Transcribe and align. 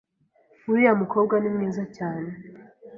Uriya 0.69 0.93
mukobwa 1.01 1.35
ni 1.39 1.49
mwiza, 1.55 1.83
cyane 1.95 2.29